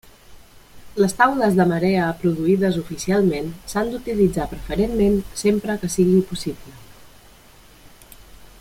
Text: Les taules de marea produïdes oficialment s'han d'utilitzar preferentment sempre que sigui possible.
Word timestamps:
Les 1.01 1.11
taules 1.17 1.57
de 1.59 1.65
marea 1.71 2.07
produïdes 2.23 2.79
oficialment 2.83 3.51
s'han 3.73 3.91
d'utilitzar 3.93 4.49
preferentment 4.55 5.21
sempre 5.43 5.77
que 5.83 5.91
sigui 5.97 6.25
possible. 6.33 6.75